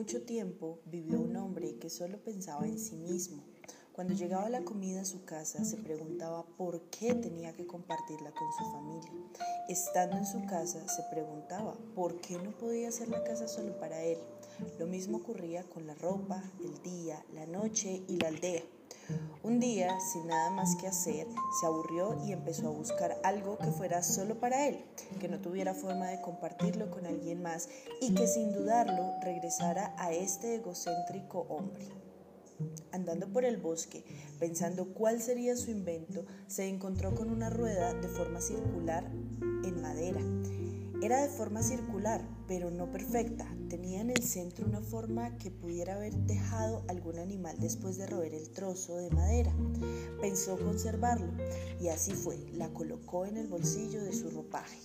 [0.00, 3.44] mucho tiempo vivió un hombre que solo pensaba en sí mismo.
[3.92, 8.48] Cuando llegaba la comida a su casa se preguntaba por qué tenía que compartirla con
[8.56, 9.10] su familia.
[9.68, 14.02] Estando en su casa se preguntaba por qué no podía hacer la casa solo para
[14.02, 14.16] él.
[14.78, 18.62] Lo mismo ocurría con la ropa, el día, la noche y la aldea.
[19.42, 21.26] Un día, sin nada más que hacer,
[21.60, 24.84] se aburrió y empezó a buscar algo que fuera solo para él,
[25.18, 27.68] que no tuviera forma de compartirlo con alguien más
[28.00, 31.88] y que sin dudarlo regresara a este egocéntrico hombre.
[32.92, 34.04] Andando por el bosque,
[34.38, 39.04] pensando cuál sería su invento, se encontró con una rueda de forma circular
[39.64, 40.20] en madera
[41.02, 43.46] era de forma circular, pero no perfecta.
[43.70, 48.34] Tenía en el centro una forma que pudiera haber dejado algún animal después de roer
[48.34, 49.52] el trozo de madera.
[50.20, 51.32] Pensó conservarlo
[51.80, 52.36] y así fue.
[52.54, 54.76] La colocó en el bolsillo de su ropaje.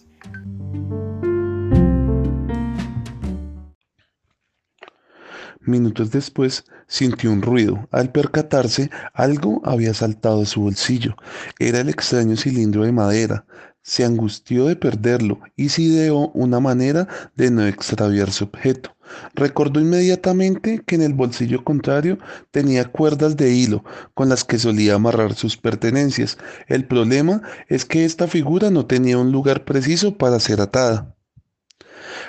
[5.62, 7.88] Minutos después sintió un ruido.
[7.90, 11.16] Al percatarse, algo había saltado de su bolsillo.
[11.58, 13.48] Era el extraño cilindro de madera.
[13.88, 18.96] Se angustió de perderlo y se ideó una manera de no extraviar su objeto.
[19.36, 22.18] Recordó inmediatamente que en el bolsillo contrario
[22.50, 23.84] tenía cuerdas de hilo
[24.16, 26.40] con las que solía amarrar sus pertenencias.
[26.68, 31.15] El problema es que esta figura no tenía un lugar preciso para ser atada.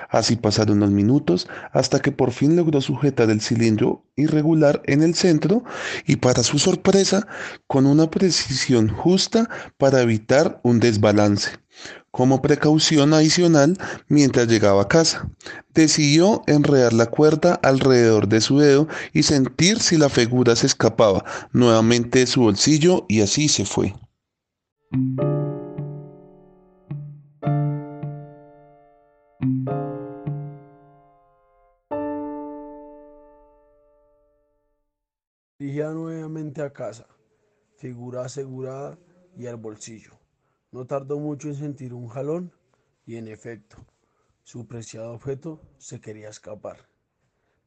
[0.08, 5.14] Así pasaron unos minutos hasta que por fin logró sujetar el cilindro irregular en el
[5.14, 5.64] centro
[6.06, 7.26] y para su sorpresa
[7.66, 9.48] con una precisión justa
[9.78, 11.50] para evitar un desbalance.
[12.10, 13.76] Como precaución adicional,
[14.08, 15.28] mientras llegaba a casa,
[15.74, 21.24] decidió enredar la cuerda alrededor de su dedo y sentir si la figura se escapaba
[21.52, 23.94] nuevamente de su bolsillo y así se fue.
[35.58, 37.06] Dirigía nuevamente a casa,
[37.78, 38.98] figura asegurada
[39.38, 40.12] y al bolsillo.
[40.70, 42.52] No tardó mucho en sentir un jalón
[43.06, 43.78] y en efecto,
[44.42, 46.90] su preciado objeto se quería escapar.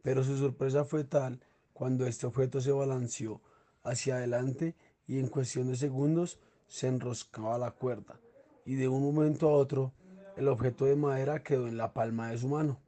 [0.03, 1.41] Pero su sorpresa fue tal
[1.74, 3.41] cuando este objeto se balanceó
[3.81, 4.75] hacia adelante
[5.08, 8.19] y en cuestión de segundos se enroscaba la cuerda
[8.66, 9.94] y de un momento a otro
[10.38, 12.80] el objeto de madera quedó en la palma de su mano.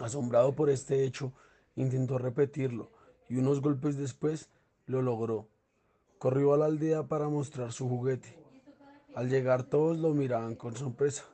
[0.00, 1.32] Asombrado por este hecho,
[1.76, 2.90] intentó repetirlo,
[3.28, 4.48] y unos golpes después
[4.86, 5.48] lo logró.
[6.18, 8.36] Corrió a la aldea para mostrar su juguete.
[9.14, 11.24] Al llegar todos lo miraban con sorpresa.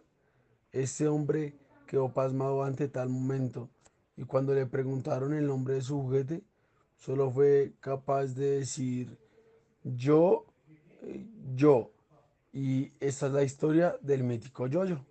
[0.73, 1.55] Este hombre
[1.87, 3.69] quedó pasmado ante tal momento
[4.17, 6.43] y cuando le preguntaron el nombre de su juguete,
[6.97, 9.19] solo fue capaz de decir
[9.85, 10.47] yo,
[11.55, 11.91] yo.
[12.53, 15.05] Y esta es la historia del mítico Yoyo.